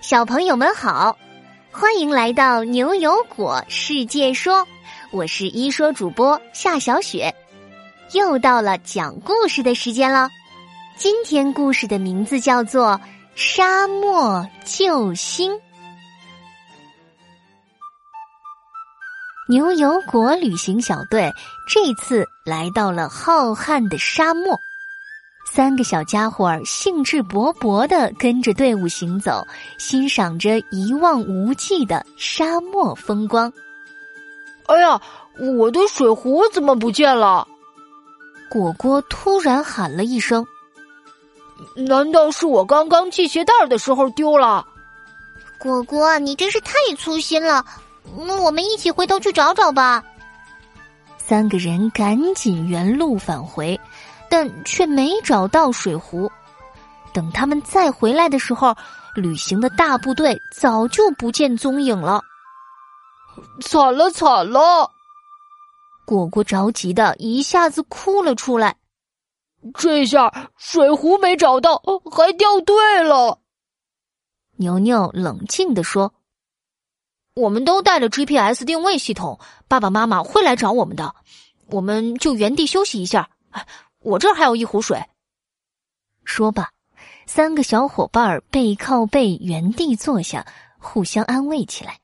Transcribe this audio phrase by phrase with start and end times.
[0.00, 1.14] 小朋友们好，
[1.70, 4.66] 欢迎来到牛油果世界说，
[5.10, 7.34] 我是一说主播夏小雪，
[8.14, 10.30] 又到了讲故事的时间了。
[10.96, 12.92] 今天故事的名字叫做
[13.34, 15.52] 《沙漠救星》。
[19.50, 21.30] 牛油果旅行小队
[21.68, 24.58] 这次来到了浩瀚的沙漠。
[25.52, 29.44] 三个小家伙儿兴致勃勃的跟着队伍行走，
[29.78, 33.52] 欣赏着一望无际的沙漠风光。
[34.66, 35.00] 哎呀，
[35.58, 37.48] 我的水壶怎么不见了？
[38.48, 40.46] 果果突然喊了一声
[41.74, 44.64] ：“难道是我刚刚系鞋带的时候丢了？”
[45.58, 47.64] 果果，你真是太粗心了。
[48.16, 50.04] 那我们一起回头去找找吧。
[51.18, 53.78] 三个人赶紧原路返回。
[54.30, 56.30] 但却没找到水壶。
[57.12, 58.74] 等他们再回来的时候，
[59.16, 62.22] 旅行的大部队早就不见踪影了。
[63.60, 64.90] 惨了惨了！
[66.06, 68.76] 果果着急的一下子哭了出来。
[69.74, 73.40] 这下水壶没找到，还掉队了。
[74.56, 76.14] 牛牛冷静的说
[77.34, 81.14] ：“我们都带了 GPS 定位系统，爸爸妈妈会来找我们的。
[81.70, 83.28] 我们就原地休息一下。”
[84.00, 84.98] 我这儿还有一壶水。
[86.24, 86.70] 说罢，
[87.26, 90.46] 三个小伙伴背靠背原地坐下，
[90.78, 91.98] 互相安慰起来。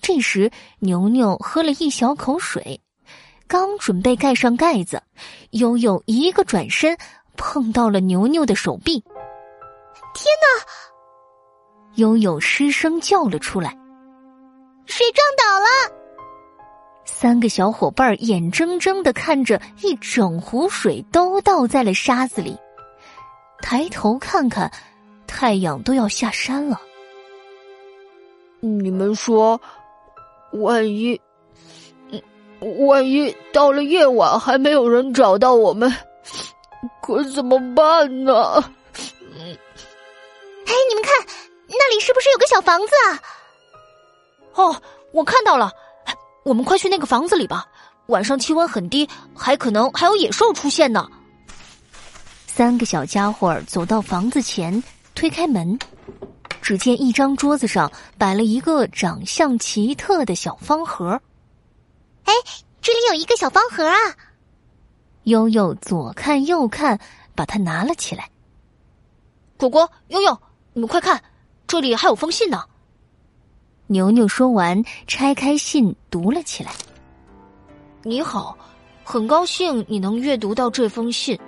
[0.00, 0.50] 这时，
[0.80, 2.80] 牛牛喝了一小口水，
[3.46, 5.02] 刚准备盖上盖子，
[5.50, 6.96] 悠悠一个转身
[7.36, 9.00] 碰到了牛牛的手臂。
[10.12, 10.66] 天哪！
[11.96, 13.70] 悠悠失声叫了出来
[14.86, 15.66] ：“水撞倒了！”
[17.04, 22.56] 三个小伙伴眼睁睁的看着一整壶水都倒在了沙子里，
[23.60, 24.70] 抬头看看，
[25.26, 26.80] 太阳都要下山了。
[28.60, 29.60] 你们说，
[30.52, 31.20] 万一，
[32.86, 35.92] 万一到了夜晚还没有人找到我们，
[37.02, 38.54] 可怎么办呢？
[39.34, 41.26] 哎，你们看，
[41.68, 43.20] 那里是不是有个小房子啊？
[44.54, 44.82] 哦，
[45.12, 45.70] 我看到了。
[46.44, 47.66] 我们快去那个房子里吧，
[48.06, 51.08] 晚上气温很低，还可能还有野兽出现呢。
[52.46, 54.82] 三个小家伙走到房子前，
[55.14, 55.78] 推开门，
[56.60, 61.18] 只见一张桌子上摆了一个长相奇特的小方盒。
[62.24, 62.32] 哎，
[62.82, 63.96] 这里有一个小方盒啊！
[65.22, 67.00] 悠悠左看右看，
[67.34, 68.28] 把它拿了起来。
[69.56, 70.38] 果果、悠悠，
[70.74, 71.22] 你们快看，
[71.66, 72.62] 这里还有封信呢。
[73.86, 76.72] 牛牛说完，拆开信读了起来。
[78.02, 78.56] 你好，
[79.02, 81.38] 很高兴你能阅读到这封信，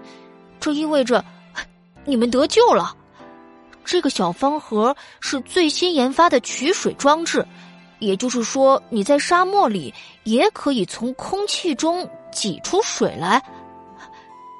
[0.61, 1.25] 这意味着
[2.05, 2.95] 你们得救了。
[3.85, 7.47] 这个小方盒是最新研发的取水装置，
[8.01, 9.95] 也就是说，你在沙漠里
[10.25, 13.43] 也可以从空气中挤出水来。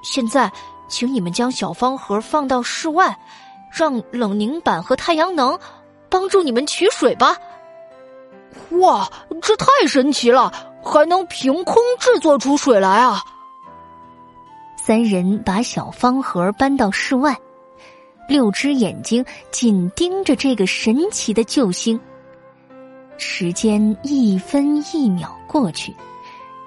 [0.03, 0.51] 现在，
[0.89, 3.15] 请你们将小方盒放到室外，
[3.71, 5.59] 让冷凝板和太阳能
[6.09, 7.37] 帮助你们取水吧。
[8.81, 10.53] 哇，这太神奇了！
[10.83, 13.21] 还能凭空制作出水来啊！
[14.77, 17.37] 三人把小方盒搬到室外，
[18.29, 21.99] 六只眼睛紧盯着这个神奇的救星。
[23.19, 25.93] 时间一分一秒过去，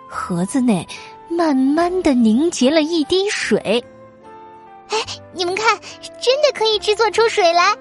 [0.09, 0.85] 盒子内
[1.29, 3.81] 慢慢的凝结了一滴水。
[4.89, 4.97] 哎，
[5.31, 5.79] 你们看，
[6.19, 7.73] 真的可以制作出水来！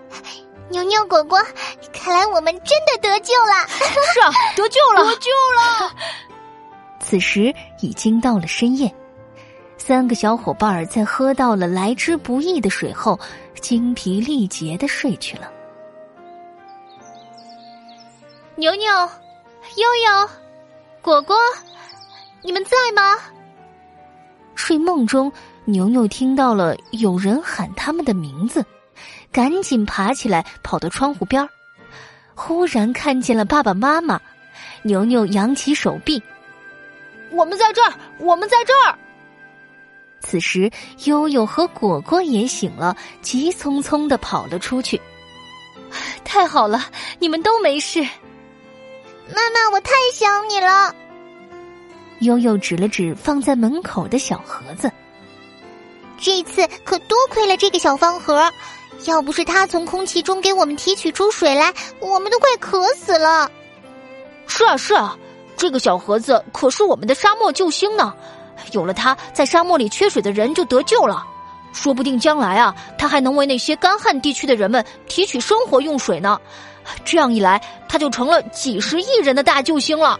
[0.71, 1.41] 牛牛果果，
[2.09, 3.69] 看来我们真的得救了！
[3.69, 5.95] 是啊，得救了，得救了！
[7.01, 8.91] 此时已经到了深夜，
[9.77, 13.21] 三个小伙伴在喝到了来之不易的水后，
[13.61, 15.53] 精疲力竭的睡去了。
[18.57, 18.91] 牛牛、
[19.77, 20.31] 悠悠、
[21.03, 21.37] 果果，
[22.41, 23.19] 你们在吗？
[24.55, 25.31] 睡梦中，
[25.67, 28.65] 牛牛听到了有人喊他们的名字。
[29.31, 31.49] 赶紧爬起来，跑到窗户边儿，
[32.39, 34.21] 忽然看见了爸爸妈妈。
[34.83, 36.23] 牛牛扬起手臂
[37.33, 38.97] ：“我们在这儿，我们在这儿。”
[40.23, 40.71] 此时，
[41.05, 45.01] 悠悠和果果也醒了，急匆匆的跑了出去。
[46.25, 46.87] 太好了，
[47.19, 48.01] 你们都没事。
[49.35, 50.95] 妈妈，我太想你了。
[52.21, 54.91] 悠悠指了指放在门口的小盒子。
[56.17, 58.53] 这次可多亏了这个小方盒。
[59.05, 63.51] 要不是他从空气中给我们提取出水来，我们都快渴死了。
[64.47, 65.17] 是啊，是啊，
[65.57, 68.15] 这个小盒子可是我们的沙漠救星呢。
[68.73, 71.25] 有了它，在沙漠里缺水的人就得救了。
[71.73, 76.41] 说不定将来啊，它还能为那些干旱地区的人们提取生活用水呢。
[77.05, 80.19] 这样一来，它就成了几十亿人的大救星了。